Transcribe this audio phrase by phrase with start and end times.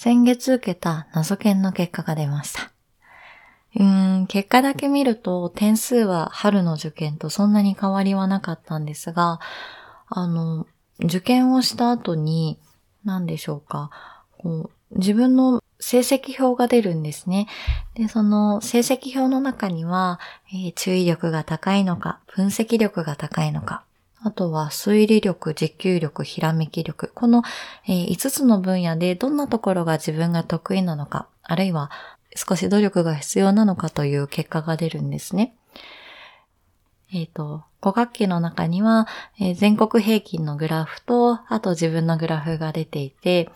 [0.00, 2.70] 先月受けた謎研の結果が出ました。
[3.74, 9.40] うーん、結果だけ見ると点数は春の受験とそんなに変わりはなかったんですが、
[10.06, 10.68] あの、
[11.00, 12.60] 受験をした後に、
[13.04, 13.90] 何でしょうか、
[14.38, 17.48] こう自分の成績表が出るんですね。
[17.94, 20.20] で、その成績表の中には、
[20.52, 23.82] えー、注意力が高いのか、分析力が高いのか、
[24.20, 27.08] あとは推理力、持久力、ひらめき力。
[27.14, 27.42] この、
[27.86, 31.90] え、5つの分野でどんなところが自分が得意なのか、あるいは
[32.34, 35.54] 少し努力が必要なのかという結果が出るんですね。
[37.12, 39.06] えっ、ー、と、五角形の中には、
[39.40, 43.50] えー、全国平均のグラフと、あと自分のグラフが出ていて、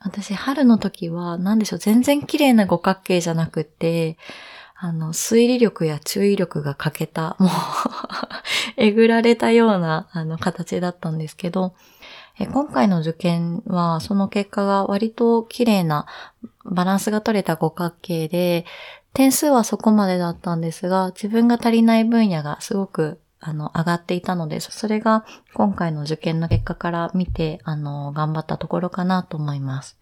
[0.00, 4.16] 私、春の時は、なんでしょう、全然綺麗な五角形じゃなくて、
[4.82, 7.50] あの、推理力や注意力が欠けた、もう
[8.78, 11.74] えぐられたような、あの、形だったんですけど、
[12.38, 16.06] え今回の受験は、その結果が割と綺麗な、
[16.64, 18.64] バランスが取れた五角形で、
[19.12, 29.98] 点数はそこまでだったんですが、自分が足りない分野がすごくあの、上がっていたので、それが今回の受験の結果から見て、あの、頑張ったところかなと思います。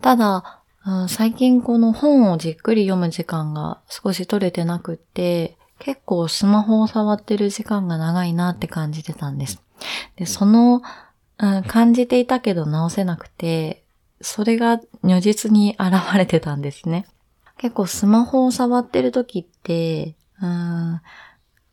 [0.00, 0.59] ただ、
[1.08, 9.62] 最近この本をじっくり読む時間が少し取れてなくって、結構スマホを触ってる時間が長いなって感じてたんです。
[10.16, 10.82] で、その、
[11.38, 13.82] うん、感じていたけど直せなくて、
[14.20, 17.06] それが如実に現れてたんですね。
[17.56, 21.00] 結構スマホを触ってる時って、うん、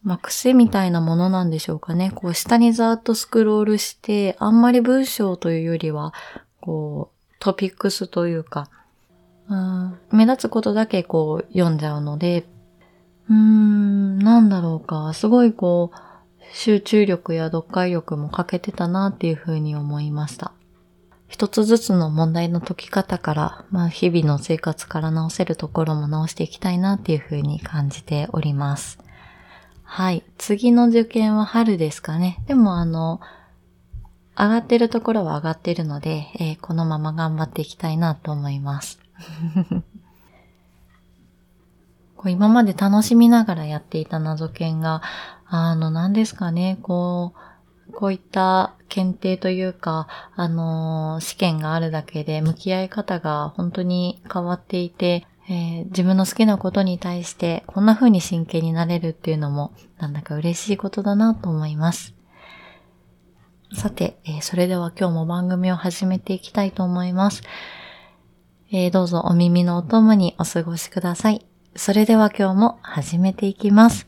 [0.03, 2.11] まあ、癖みたいなものなんでしょうかね。
[2.11, 6.13] こう、下にざーっとスクロールして、あんまり文章というよりは、
[6.61, 8.69] こう、トピックスというか、
[10.11, 12.45] 目立つことだけこう、読んじゃうので、
[13.29, 15.13] うーん、なんだろうか。
[15.13, 15.97] すごいこう、
[16.53, 20.53] 集中力や読解力も欠けてたなっていうふうに思いました。
[21.27, 28.99] 一つずつの問題の解き方から、まあ日々の生活から直せるところも直していきたいなっていうふうに感じております。
[29.83, 30.23] はい。
[30.37, 32.43] 次の受験は春ですかね。
[32.47, 33.19] でもあの、
[34.37, 38.99] 上がってるところは上がってるので、えー、このまま頑張っていきたいなと思います。
[42.15, 45.01] こう今まで楽しみながらやっていた謎研が、
[45.45, 47.33] あの、何ですかね、こ
[47.89, 62.13] う、こういった検定というか、あの、試験があるだけで向き合い方が本当に変わっていて、えー、自分の好きなことに対してこんな風に真剣になれるっていうのもなんだか嬉しいことだなと思います。
[63.73, 67.43] さて、えー、それでは今日も番組を始めていきたいと思います。
[68.69, 71.45] えー、どうぞお耳のお供にお過ごしください。
[71.75, 74.07] それでは今日も始めていきます。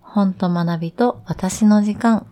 [0.00, 2.26] 本と学びと私の時間。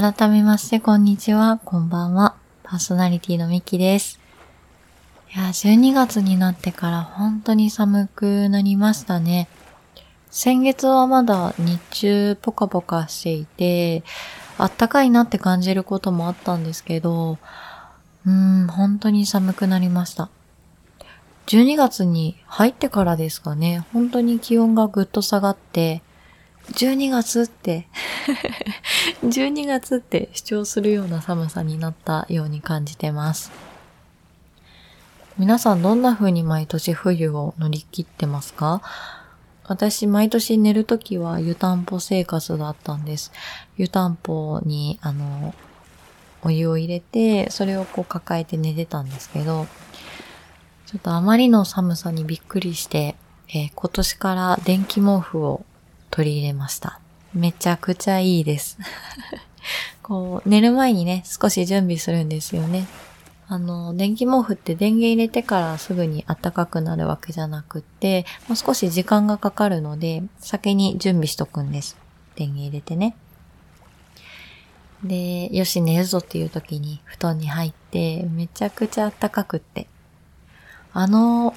[0.00, 2.36] 改めまして、こんにちは、こんばんは。
[2.62, 4.20] パーソナリティのミキです。
[5.34, 9.48] いや、12月になってから本当に寒くなりましたね。
[10.30, 14.04] 先月はまだ日中ポカポカしていて、
[14.56, 17.38] あったかいなって感じることもあったんですけど、
[18.24, 20.30] うん、本当に寒くなりました。
[21.46, 26.02] 12月に入ってからですかね、本当に気温がぐっと下がって、
[26.72, 27.88] 12月って
[29.24, 33.50] 12月って主張するような寒さになったように感じてます。
[35.38, 38.82] 皆さんどんな風に毎年冬を乗り切ってますか？
[39.68, 43.32] 私、毎年寝るときは湯たんぽ生活だったんです。
[43.76, 45.54] 湯たんぽに、あの、
[46.42, 49.66] お湯を入れて、それをこう抱えて寝てたんですけど、
[50.86, 53.14] ちょっとあまりの寒さにびっくりして、
[53.50, 55.66] えー、今年から電気毛布を
[56.18, 56.98] 取り入れました。
[57.32, 58.76] めちゃくちゃいいです。
[60.02, 62.88] こう、寝る前にね、少し準備するんですよね。
[63.46, 71.96] あの、電気毛布って電源入れてからすぐに暖かくなるわけじゃなくって、まあ、少し時間がかかるので、先に準備しとくんです。
[72.34, 73.14] 電源入れてね。
[75.04, 79.86] で、よし寝るぞっていう時に布団に入って、めちゃくちゃ暖かくって。
[80.92, 81.54] あの、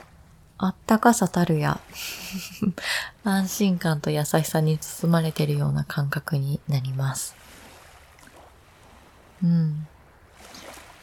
[0.63, 1.79] あったかさたるや、
[3.25, 7.35] 安心感と優しさに包まれてるような感覚になります。
[9.43, 9.87] うん。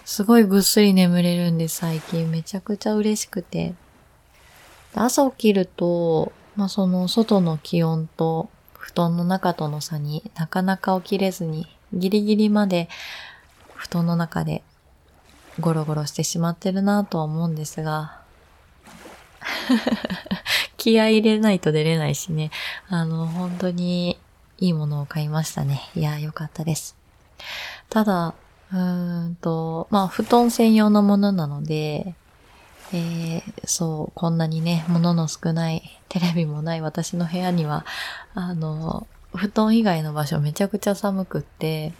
[0.04, 2.30] すごいぐっすり眠れるんで、最近。
[2.30, 3.74] めちゃくちゃ嬉しくて。
[4.94, 12.88] 朝起きると、まあ、その外の気温と布団の中との差になかなか起きれずに、ギリギリまで
[13.74, 14.62] 布団の中で
[15.58, 18.27] ゴロゴロしてしまってるなとは思うんですが、
[20.76, 22.50] 気合入れないと出れないしね。
[22.88, 24.18] あの、本当に
[24.58, 25.82] いいものを買いましたね。
[25.94, 26.96] いや、よかったです。
[27.90, 28.34] ただ、
[28.72, 32.14] うーんと、まあ、布団専用のものなので、
[32.92, 37.84] えー、そう、こんなにね、物の少ない、テレビもない私の部屋には、
[38.34, 41.92] あの、布団以外の場所めちゃくちゃ寒くって、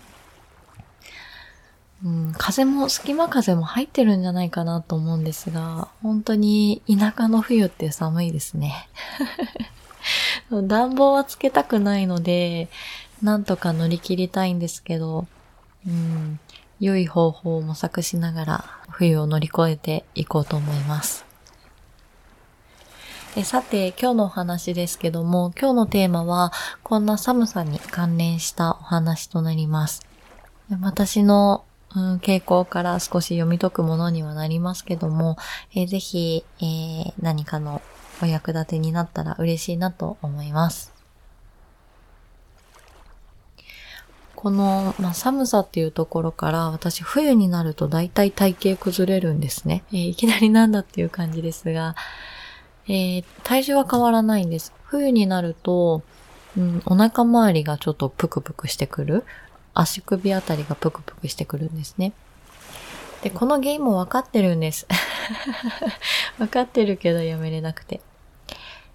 [2.05, 8.89] うん、風も、隙間風も入ってるんじゃないかなと思うんですが、本当に田舎の冬って寒いですね。
[10.51, 12.69] 暖房はつけたくないので、
[13.23, 15.27] なんとか乗り切りたいんですけど、
[15.87, 16.39] うん、
[16.81, 21.25] 良い方法を模索しながら冬を乗り越えていこうと思います。
[23.37, 26.53] えさて、今日のお話ですけども、今日のテーマは、
[26.83, 30.05] こんな寒さに関連したお話となります。
[30.81, 31.65] 私の、
[31.97, 35.37] うん、傾向から少し読み解くものにはなりますけども、
[35.75, 37.81] えー、ぜひ、えー、何かの
[38.23, 40.93] お役立てになったら嬉しいなと思います。
[44.35, 49.83] この、まあ、寒さっていうところから私冬になると大体体型崩れるんですね。
[49.91, 51.97] えー、いきなりなんだっていう感じですが、
[52.87, 54.73] えー、体重は変わらないんです。
[54.85, 56.03] 冬になると、
[56.57, 59.25] うん、お腹周りがちょっとプクプクしてくる。
[59.81, 62.13] 足首あたりがプクプクしてくるんですね。
[63.23, 64.87] で、この原因もわかってるんです。
[66.39, 68.01] わかってるけどやめれなくて。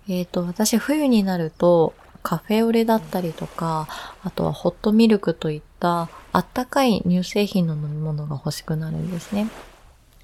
[0.10, 3.88] えっ、ー、と、私冬になると、カフェオレだったりとか、
[4.24, 9.48] あとはホットミルクといったあったかい乳製品の飲み物が欲しくなるんですね。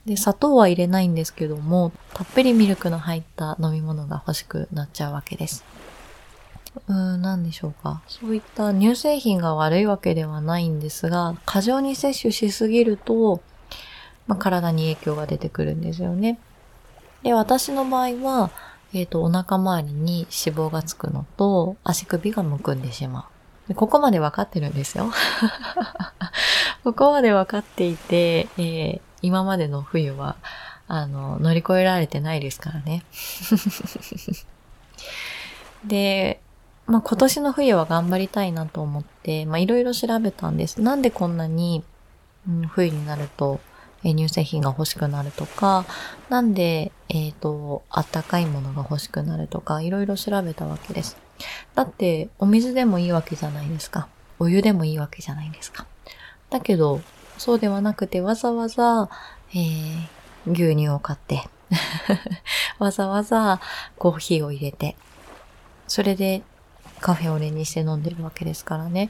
[0.05, 5.63] で、砂糖は入れないんですけども、たっぷりミルクの入った飲み物が欲しくなっちゃうわけです。
[6.87, 8.01] うん、なんでしょうか。
[8.07, 13.41] そういった乳製品が悪いわけではないんですが、過剰に摂取しすぎると、
[14.27, 16.39] まあ、体に影響が出てくるんですよね。
[17.23, 18.51] で、私の場合は、
[18.93, 23.27] えっ、ー、と、お腹周りに脂肪がつくのと、足首がむくんでしま
[23.69, 23.73] う。
[23.75, 25.11] ここまで分かってるんですよ。
[26.83, 30.37] ここまで分かっていて、えー、今までの冬は、
[30.87, 33.03] あの、乗り越えられてないですからね。
[35.85, 36.41] で、
[36.89, 40.81] まあ、今年の冬は頑張りたいなと思って、まあ、いろいろ調べたんです。
[40.81, 41.83] なんでこんなに、
[42.47, 43.59] うん、冬になると
[44.03, 45.85] え乳製品が欲しくなるとか、
[46.29, 51.17] なんで、えっ、ー、と、あったかいものが欲しくなるとか、いろいろ調べたわけです。
[51.75, 54.07] だって、お水でもいいわけじゃないですか。
[54.39, 55.85] お湯でもいいわけじゃないですか。
[56.49, 57.01] だけど、
[57.37, 59.09] そうではなくて、わざわざ、
[59.51, 61.49] えー、牛乳を買って
[62.79, 63.59] わざわざ
[63.97, 64.95] コーヒーを入れて、
[65.87, 66.41] それで
[66.99, 69.09] カフェオレにして飲んでるわけですからね。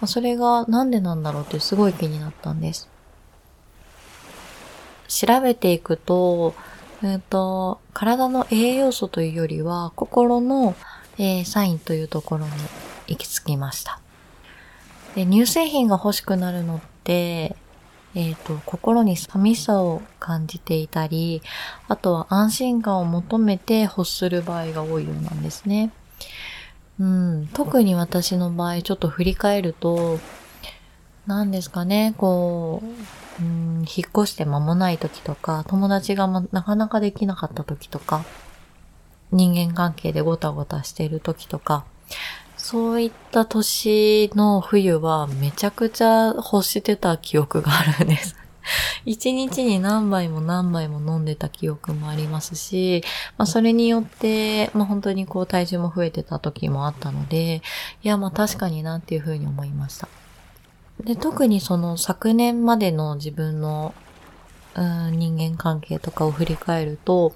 [0.00, 2.88] まそれがなんでなんだろうってすごい気になったんです。
[5.08, 6.54] 調べていくと、
[7.02, 10.76] えっ、と、体の栄養素というよりは、心の、
[11.18, 12.52] えー、サインというところに
[13.08, 14.00] 行き着きました。
[15.14, 17.56] で乳製品が欲しくなるのって、
[18.14, 21.42] えっ、ー、と、心に寂しさを感じていたり、
[21.88, 25.90] あとは安心感を求めて欲する場合が多いようなんですね。
[27.00, 30.20] うん、特に私の場合、ちょっと振り返ると、
[31.26, 32.82] 何ですかね、こ
[33.40, 38.26] う、うん、引っ越して間もない時とか、友達が、なかなかできなかった時とか、
[39.32, 41.86] 人間関係でごたごたしている時とか、
[42.58, 48.36] そういった年の冬はめちゃくちゃ欲してた記憶があるんです。
[49.06, 53.02] 一日に何杯も何杯も飲んでた記憶もありますし、
[53.38, 57.62] まあそれによって、まあ本当にこう体重も増えてた時もあったので、
[58.02, 60.08] いやまあ確かになっていうふうに思いました。
[61.04, 63.94] で、特にその昨年までの自分の、
[64.74, 67.34] うん、人間関係とかを振り返ると、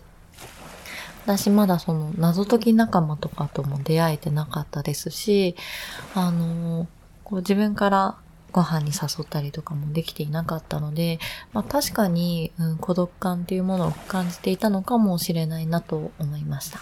[1.24, 5.56] 私まだその謎解き仲間とかとも出会えてなかったですし、
[6.14, 6.86] あの、
[7.24, 8.18] こう自分から
[8.54, 11.18] ご飯に誘ったりとかもできていなかったので、
[11.52, 16.78] まあ確かに、うん、孤独感っていうものを感じていたのかもしれないなと思いました。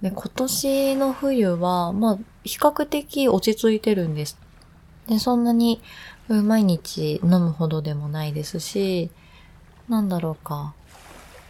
[0.00, 4.38] で、今年の冬は、まあ、比較的落ち着いてるんです。
[5.06, 5.82] で、そんなに、
[6.28, 9.10] 毎日飲むほどでもないですし、
[9.88, 10.74] なんだろうか。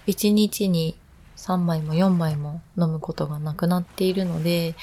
[0.09, 0.99] 1日に
[1.37, 4.75] 3杯も4杯も飲むことがなくなっているので、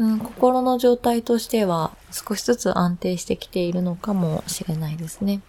[0.00, 5.42] うん、心の状態としては少しずつ安定してきているのかもしれないですね。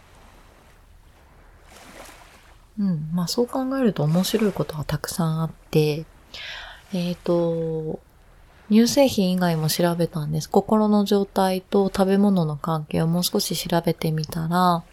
[2.78, 3.10] うん。
[3.14, 6.04] まあそう考えると面白いことがたくさんあって、
[6.92, 8.02] えっ、ー、と、
[8.70, 10.50] 乳製品以外も調べたんです。
[10.50, 14.84] 心の状態と食べ物の関係をもう少し調べてみたら、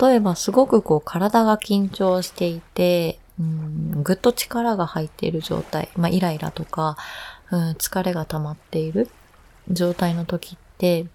[0.00, 6.96] 例えばすごくこう体が緊張していて、うん、ぐっと力が入っている状態、まあイライラとか、
[7.52, 9.08] うん、疲れが溜まっている
[9.68, 11.06] 状態の時って、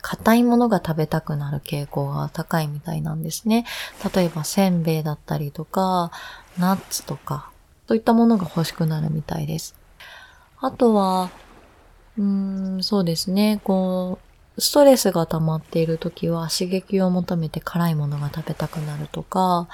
[0.00, 3.66] 硬いものが食べたくなる傾向が高いみたいなんですね。
[4.14, 6.10] 例えばせんべいだったりとか、
[6.58, 7.50] ナッツとか、
[7.86, 9.76] そういったものが欲しくなるみたいです。
[10.58, 11.30] あとは、
[12.16, 14.18] うーん、そうですね、こ
[14.56, 19.68] う、ストレスが溜まっている時は刺激を求めて辛いものが食べたくなるとか、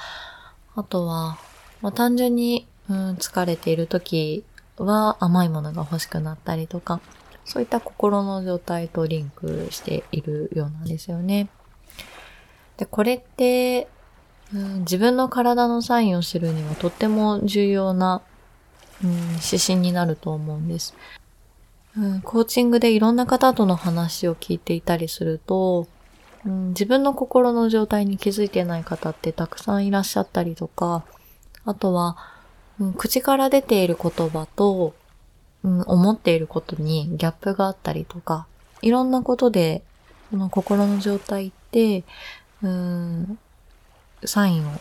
[0.75, 1.39] あとは、
[1.83, 4.45] まあ、単純に、うん、疲れている時
[4.85, 7.01] は甘いものが欲しくなったりとか、
[7.45, 11.49] そういった心の状態とリンクしているようなんですよね。
[12.77, 13.89] で、これって、
[14.55, 18.23] うん、自分の体のサインを知るにはとっても重要な、
[19.03, 19.11] うん、
[19.45, 20.95] 指針になると思うんです、
[21.97, 22.21] うん。
[22.23, 25.87] コーチングでいろんな方との話を聞いていたりすると、
[26.47, 31.05] うん、自分の心の状態に気づいてない方ってたくさんいらっしゃったりとか、
[31.65, 32.17] あとは、
[32.81, 34.95] うん、口から出ている言葉と、
[35.65, 38.47] うん、思っていることにギャップがあったりとか、
[38.83, 39.83] いろんなことで、
[40.31, 42.05] この心の状態って、
[42.63, 43.39] うん、
[44.25, 44.73] サインを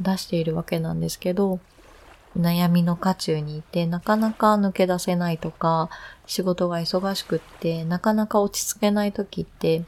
[0.00, 1.60] 出しているわけなんですけど、
[2.38, 5.88] 悩みの渦中にいて、なかなか抜け出せないとか、
[6.26, 9.84] 仕事が忙しくって、なかなか落ち着けない時って、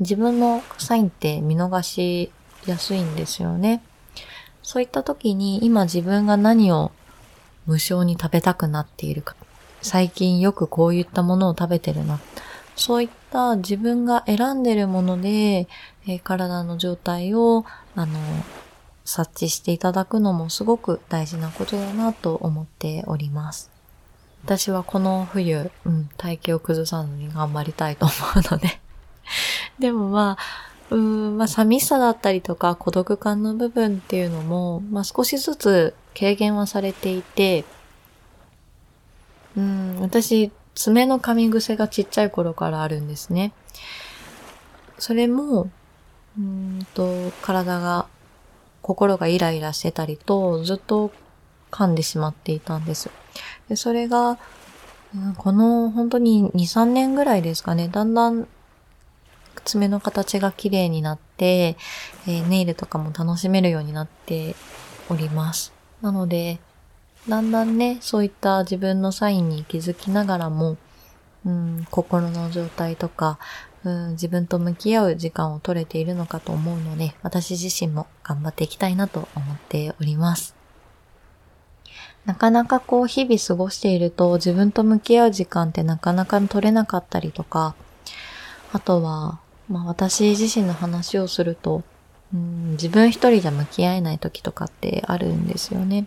[0.00, 2.32] 自分のサインって見逃し
[2.66, 3.82] やすいんですよね。
[4.70, 6.92] そういった時に今自分が何を
[7.66, 9.34] 無償に食べたくなっているか。
[9.82, 12.20] 最近よくこういったものを食べてるな。
[12.76, 17.64] そういった自分が選んでるもので、えー、体の状態を、
[17.96, 18.16] あの、
[19.04, 23.72] 察知していただくのもすごく大事なことだなと思っております。
[24.44, 28.80] 私はこの冬、うん、体型を崩さずに頑張りたいと思うので
[29.80, 37.64] でもまあ、うん、まあ寂しさだったりとか孤独感の部分っていうのも、まあ少しずつ軽減はされていて、
[39.56, 43.52] うん、私、爪の噛み癖がちっちゃい頃からあるんですね。
[44.98, 45.70] それも、
[46.38, 48.06] うんと、体が、
[48.82, 51.12] 心がイライラしてたりと、ずっと
[51.70, 53.10] 噛んでしまっていたんです。
[53.68, 54.38] でそれが、
[55.36, 58.46] この本当に2、3年ぐらいですかね、だんだん
[59.64, 61.76] 爪の形が綺麗になって、
[62.26, 64.54] えー、ネイルとかも楽しめるようになって
[65.08, 65.72] おります。
[66.02, 66.60] なので、
[67.28, 70.78] だんだんね、そういった自分のサインに気づきながらも、
[71.44, 73.38] うん、心の状態とか、
[73.84, 80.54] うん、自分と向き合う時間を取れているのかと思うので、私自身も頑張っていきたいなと思っております。
[82.26, 87.74] なかなかこう日々過ごしていると自分と向き合う時間ってなかなか取れなかったりとか、
[88.72, 91.82] あとは、まあ私自身の話をすると、
[92.32, 96.06] うん、自分一人じゃ向き合えない時とかってあるんですよね。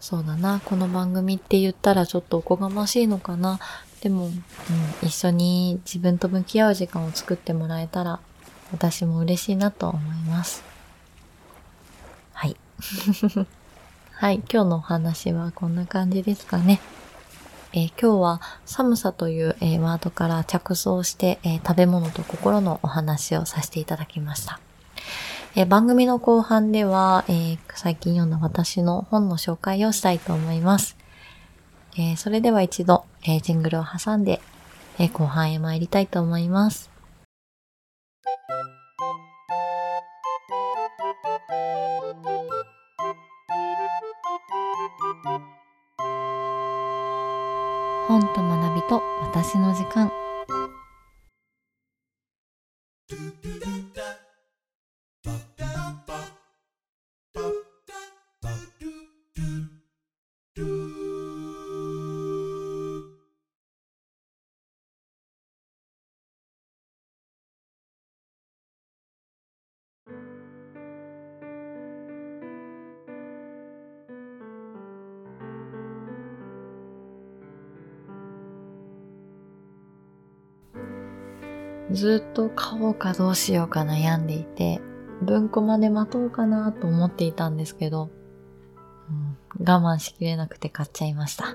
[0.00, 3.58] そうだな、この番組って言ったらちょっとおこがましいのかな。
[4.02, 4.42] でも、うん、
[5.02, 8.20] 一緒に自分と向き合う時間を作ってもらえたら、
[8.72, 10.62] 私も嬉しいなと思います。
[12.32, 12.56] はい。
[14.12, 16.80] はい、今日のお話はこんな感じですかね。
[17.72, 24.60] えー、今日は寒さという、えー、ワードから着想して、えー、食べ物と心のお話をさせていただきました。
[25.54, 30.96] え、番組の後半では、え、最近読んだ私の本の紹介をしたいと思います。
[31.98, 34.42] え、それでは一度、えジングルを挟んで、
[34.98, 36.90] え後半へ参りたいと思います。
[48.06, 50.12] 本と学びと私の時間。
[81.92, 84.80] ずっと買おうかどうしようか悩んでいて、
[85.22, 88.10] 文庫まで待とうかなと思っていたんですけど、
[89.58, 91.54] うん、我慢しきれなくて買っちゃいました。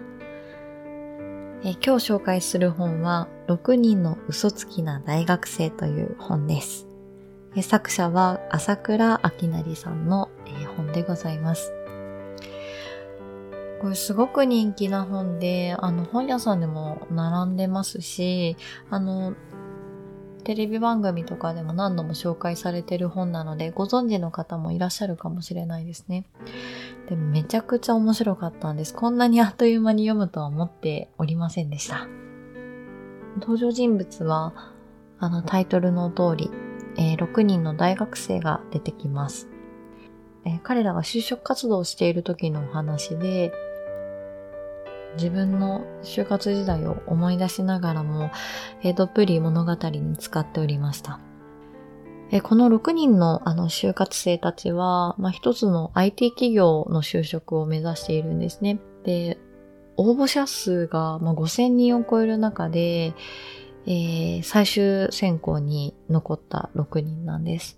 [1.63, 6.87] え今日紹介する本は、6人の嘘つきな大学生という本です。
[7.61, 11.71] 作者は朝倉明成さんの、え本でございます。
[13.81, 18.55] これすごく人気な本で、あの本屋さんでも並んでますし、
[18.89, 19.35] あの、
[20.41, 26.25] テレビ番組とかでも何度も紹介されてる本なので、ご存知の方もいらっしゃるかもしれないですね。
[27.07, 28.93] でもめちゃくちゃ面白かったんです。
[28.93, 32.07] こんなにあっという間に読むとは思っておりませんでした。
[33.39, 34.53] 登場人物は、
[35.19, 36.51] あのタイトルの通り、
[36.97, 39.47] えー、6人の大学生が出てきます。
[40.45, 43.53] えー、彼らが就職活動をしている時のお話で、
[45.15, 48.31] 自分の就活時代を思い出しながらも、
[48.83, 51.19] えー、どっぷり物語に使っておりました。
[52.33, 58.79] え、この6人のあの就活生たちは、まあ、一つの IT 企業の就職を目指しているんですね。
[59.03, 59.37] で、
[59.97, 63.13] 応募者数が、まあ、5000人を超える中で、
[63.85, 67.77] えー、最終選考に残った6人なんです。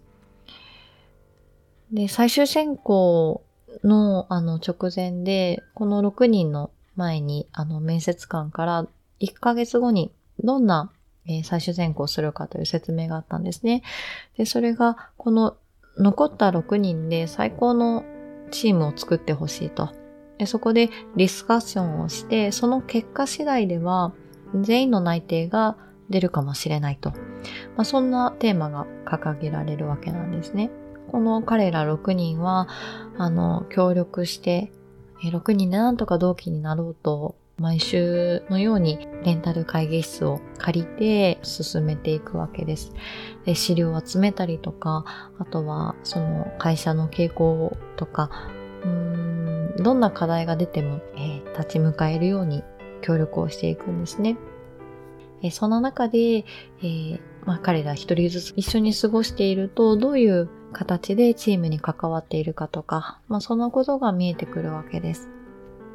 [1.91, 3.43] で、最終選考
[3.83, 8.87] のあの直前で、この6人の前に、あの、面接官から
[9.19, 10.11] 1ヶ月後に
[10.43, 10.91] どんな、
[11.25, 13.83] えー、最終選考をするかという説明があったんですね。
[14.37, 15.57] で、それが、この
[15.97, 18.03] 残った6人で最高の
[18.51, 19.89] チームを作ってほしいと。
[20.39, 24.13] でそこでディスカッションをして、その結果次第では
[24.61, 25.77] 全員の内定が
[26.09, 27.11] 出るかもしれないと。
[27.75, 30.71] まあ、そんなテーマが掲げられるわけなんですね。
[31.11, 32.67] この彼ら6人は、
[33.17, 34.71] あの、協力して、
[35.29, 42.93] 6人でなんとか同期になろうと、毎週のようにレンタル会議室を借りて進めていくわけです。
[43.45, 45.05] で資料を集めたりとか、
[45.37, 48.29] あとはその会社の傾向とか、
[48.83, 52.63] うーんどんな課題が出ても、えー、立ち向かえるように
[53.01, 54.37] 協力をしていくんですね。
[55.41, 65.29] えー、その中で、えー、まあ、彼ら一人ずつ一緒に過ごしていると、どういう形でチームに関わっているかとか、まあ、そのことが見えてくるわけです。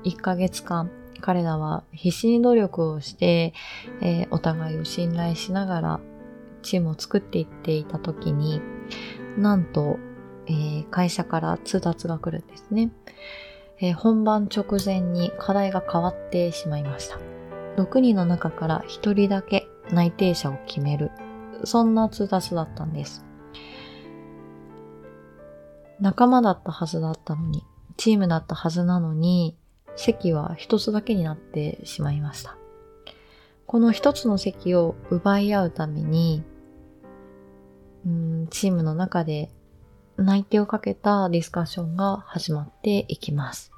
[0.04, 3.52] 1ヶ月間、彼らは必死に努力をして、
[4.00, 6.00] えー、お互いを信頼しながら
[6.62, 8.62] チームを作っていっていた時に、
[9.36, 9.98] なんと、
[10.46, 12.90] えー、会社から通達が来るんですね、
[13.80, 17.18] えー、本番直前に課題が変わってしまいました。
[17.76, 21.10] 6人の中から1人だけ内定者を決める。
[21.64, 23.27] そんな通達だったんです。
[26.00, 27.64] 仲間だったはずだったのに、
[27.96, 29.56] チームだったはずなのに、
[29.96, 32.56] 席は一つだけになってしまいました。
[33.66, 36.42] この一つの席を奪い合うために、
[38.06, 39.50] うんチームの中で
[40.16, 43.72] 内定をかけたディスカッションが始まっていきます。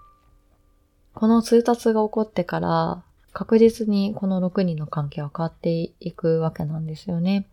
[1.14, 3.02] この通達が起こってから
[3.32, 7.46] 確実にこの6人の関係は変わっていくわけなんですよね。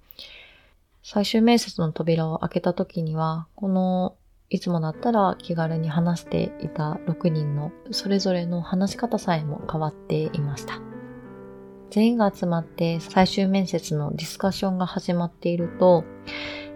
[1.03, 4.15] 最終面接の扉を開けた時には、この
[4.49, 10.79] いつもだったら気軽に話していた6人のそれぞれの話し方さえも変わっていました。
[11.89, 16.05] 全員が集まって最終面接のディスカッションが始まっていると、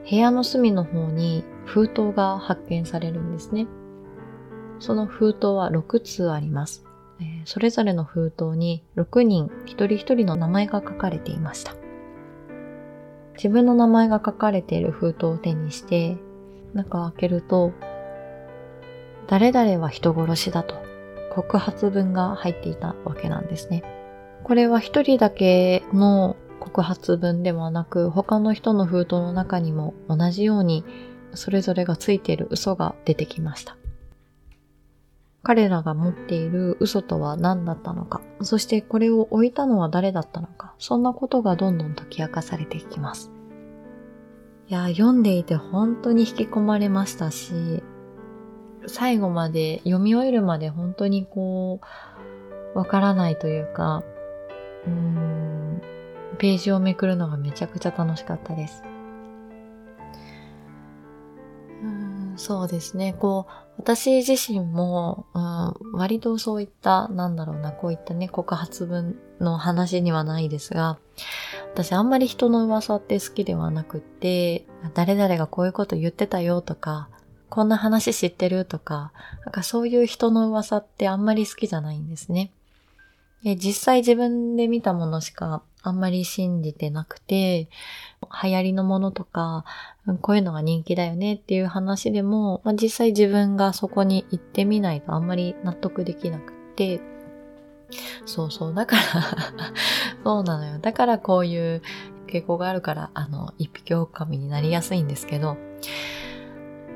[0.10, 3.68] 部屋の隅の方に封筒が発見されるんですね。
[4.80, 6.84] その封筒は6通あります。
[7.46, 11.74] それぞれの封筒に6人一人一人の名前が書かれていました。
[13.36, 16.18] 自分の名前が書かれている封筒を手にして
[16.74, 17.74] 中を開けると、
[19.28, 20.76] 誰々は人殺しだと
[21.34, 23.84] 告発文が入っていたわけなんですね。
[24.44, 30.84] これは一人だけの告発文ではなく、他の人の封筒の中にも同じように
[31.34, 33.78] それぞれがついている嘘が出てきました。
[35.44, 43.32] 彼らが持っている嘘とは何だったのか、そしてこれを置いたのは誰だったのか、そんなことがどんどん解き明かされていきます。
[44.74, 47.84] や、読んでいて本当に引き込まれましたし、
[48.88, 51.82] 最後まで読み終えるまで本当にこ
[52.76, 54.04] う、わからないというか、
[54.88, 55.82] うーん、
[56.38, 58.84] ページをめくるのがめちゃくちゃ楽しかったです。
[61.84, 63.14] うんそうですね。
[63.14, 70.98] こう、私自身も、うん、割とそういった、なんだろうな、こういったね、告発文の話にはないですが、
[71.74, 77.10] 私あんまり人の噂って好きではなくて、誰々がこういうこと言ってたよとか、
[77.50, 79.12] こんな話知ってるとか、
[79.46, 82.52] なんかそういう人の噂ってあんまり好きじゃないんですね。
[83.44, 87.70] で実際自分で見たものしかあんまり信じてなくて、
[88.44, 89.66] 流行りのものとか、
[90.22, 97.02] こういうのが人気だよねっていう話でも、まあ、実際自分がそこに行ってみないとあんまり納得できなくて、
[98.26, 98.74] そうそう。
[98.74, 99.02] だから
[100.24, 100.80] そうなのよ。
[100.80, 101.82] だからこういう
[102.28, 105.58] 傾向があるから、あの、一匹狼になりやすいんですけど、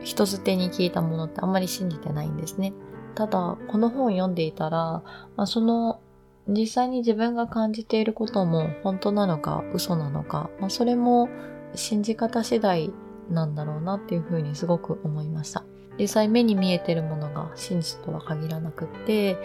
[0.01, 2.73] 人づてに聞いたものってあんまり信じてないんですね。
[3.15, 5.01] ただ、この本を読んでいたら、
[5.35, 5.99] まあ、その
[6.47, 11.27] 実際に自分が感じていることも本当なのか嘘なのか、まあ、それも
[11.73, 12.93] 信じ方次第
[13.29, 15.63] なんだろうなっていうふうにすごく思いました。
[15.97, 19.37] 実際目に見えてるものが真実とは限らなくって、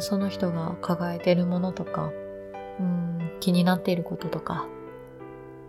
[0.00, 2.12] その人が抱えてるものとか、
[2.78, 4.66] うん気になっていることとか、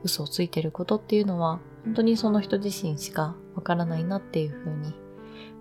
[0.04, 4.94] 嘘をついてることっていうのは本当にその人自身しかわからないなっていうふうに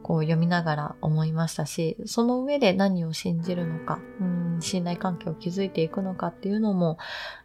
[0.03, 6.99] こう読みながら思いましたし、その上で何を信じるのか、うん、信頼関係を築いていくのかっていうのも、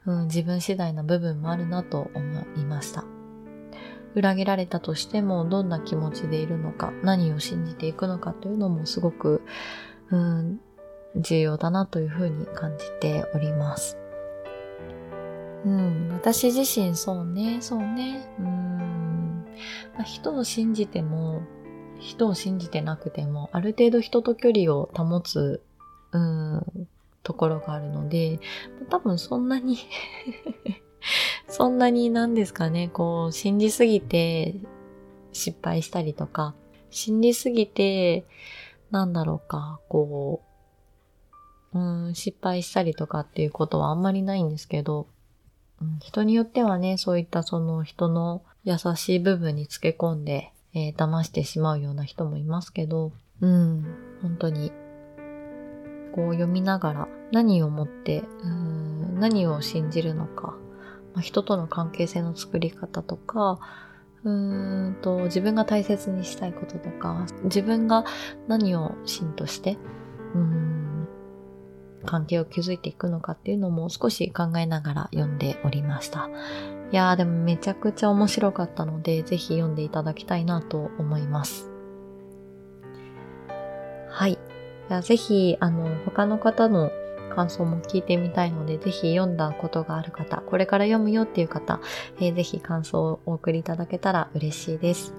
[0.05, 3.14] うん、自分次第な部分もあるなと思いました。
[4.15, 9.41] 裏切られたとしてもどんな気持ちでいるのか、何を信じていくのかというのもすごく、
[10.09, 10.59] うん、
[11.17, 13.97] 重要だなというふうに感じております。
[15.65, 18.29] うん、私自身そうね、そうね。
[18.39, 19.45] うん、
[19.95, 21.41] まあ、人を信じても、
[21.99, 25.63] 人を信じてなくても、ある程度人と距離を保つ、
[26.11, 26.87] うん、
[27.23, 28.39] ところがあるので、
[28.89, 29.77] 多分そんなに
[31.47, 34.55] そんなに何ですかね、こう、信じすぎて
[35.31, 36.55] 失敗したりとか、
[36.89, 38.25] 信じすぎて、
[38.91, 40.41] なんだろうか、こ
[41.73, 45.07] う、うん、失敗したりとかっていうことはあんまりないんですけど、
[45.81, 53.85] うん、人によってはね、そういったその人の優しい部分につけ込んで、えー、騙してしまうような人もいますけど、うん、
[54.21, 54.71] 本当に、
[56.13, 60.55] こう読みながら何をもって、うん、何を信じるのか、
[61.15, 63.59] まあ、人との関係性の作り方とか、
[64.23, 68.05] うーんと、自分が大切にしたいこととか、自分が
[68.47, 69.77] 何を芯として、
[70.33, 71.07] うん、
[72.05, 76.29] 関係を築いていくのかっていうのも少し考えながら読んでおりました。
[76.91, 81.69] いやーでもめちゃくちゃ面白かったので、ぜひ読んでいただきたいなと思います。
[84.09, 84.37] はい。
[85.01, 86.91] ぜひ、あの、他の方の
[87.35, 91.81] 感想も聞いてみたいので、ぜひ読んだことがある方、これから読むよっていう方、
[92.19, 95.13] えー、ぜひ感想をお送りいただけたら嬉しいです。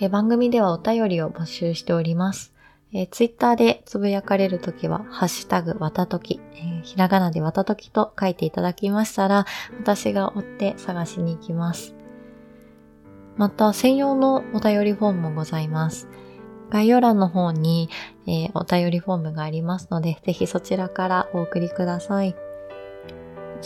[0.00, 2.54] え、番組ではお便りを募集しております。
[2.92, 9.46] えー、ツイッターでつぶやかれるときは、ハッシュタグ、わたとき、えー、ひらがなでわたときと書いていただきましたら、
[9.80, 11.94] 私が追って探しに行きます。
[13.36, 16.08] また、専用のお便りフォームもございます。
[16.70, 17.88] 概要欄の方に、
[18.26, 22.34] えー、お便りフォームがありますので、ぜひそちらからお送りください。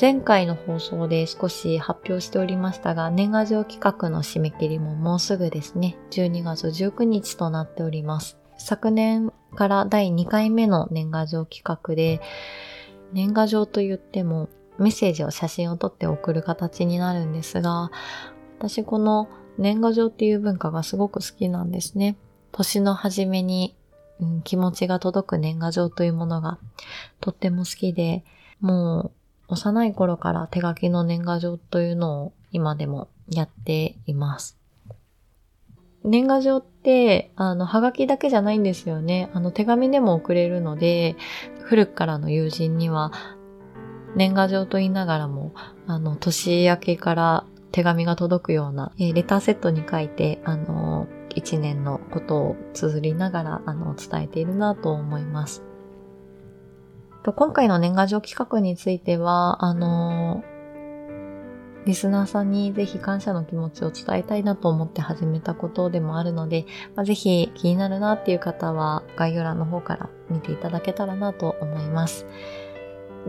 [0.01, 8.38] 前回の放送で少し発表しておりましたが、年賀状企画の締め切りももうすぐですね、12月19日となっております。
[8.57, 12.21] 昨年から第2回目の年賀状企画で、
[13.12, 17.91] 年賀状と言ってもメッセージを写真を撮って送る形になるんですが、
[18.59, 22.17] 私この年賀状っていう文化がすごく好きなんですね。
[22.53, 23.75] 年の初めに、
[24.21, 26.59] うん、気持ちが届く年賀状というものが
[27.21, 28.25] とっても好きで、
[28.61, 29.12] も
[29.49, 34.59] う幼い頃から手書きの年賀状というのを今でもやっています。
[36.05, 39.31] 年賀状って、あの、はがきだけじゃないんですよね。
[39.35, 41.17] あの、手紙でも送れるので、
[41.62, 43.12] 古くからの友人には、
[44.17, 45.53] 年賀状と言いながらも、
[45.87, 55.63] あの、年明けから手紙が届くような、えー、レターセットに書いて、あの、一年のことを綴りながら、あの、伝えているなと思います。
[57.23, 60.45] と今回の年賀状企画については、あの、
[61.87, 72.27] リスナーさんにぜひ感謝の気持ちを伝えたいなと思って始めたことでもあるので、まあ、ぜひ気になるなっていう方は概要欄の方から見ていただけたらなと思います。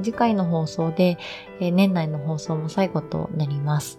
[0.02, 1.18] 次回の放送で、
[1.60, 3.98] えー、年内の放送も最後となります。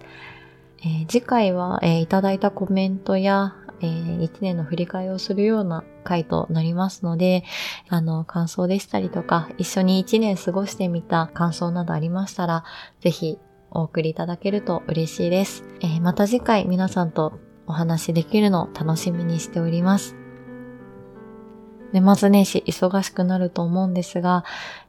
[0.85, 7.45] えー、次回は、えー、いただいたコメントや、えー、1年の振り返りをするような回となりますので、
[7.89, 12.65] あの、感想でしたりとか、一緒に1年過ごしてみた感想などありましたら、
[13.01, 13.39] ぜひ
[13.71, 15.65] お送りいただけると嬉しいです。
[15.81, 20.17] えー、また次回皆さんとお話できるのを楽しみにしております。
[21.93, 24.45] 年末年始忙しくなると思うんですが、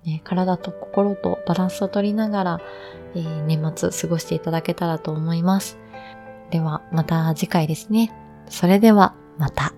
[0.06, 2.62] えー、体と心とバランスを取りながら、
[3.16, 5.85] えー、年末過ごしていただけたらと思います。
[6.52, 8.12] ではまた次回ですね。
[8.50, 9.74] それではまた。